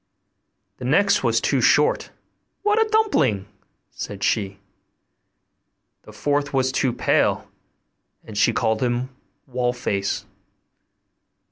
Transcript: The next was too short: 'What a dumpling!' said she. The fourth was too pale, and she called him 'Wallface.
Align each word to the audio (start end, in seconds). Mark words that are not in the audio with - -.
The 0.77 0.85
next 0.85 1.23
was 1.23 1.39
too 1.39 1.61
short: 1.61 2.09
'What 2.63 2.83
a 2.83 2.89
dumpling!' 2.89 3.45
said 3.91 4.23
she. 4.23 4.57
The 6.05 6.11
fourth 6.11 6.55
was 6.55 6.71
too 6.71 6.91
pale, 6.91 7.47
and 8.23 8.35
she 8.35 8.51
called 8.51 8.81
him 8.81 9.09
'Wallface. 9.47 10.25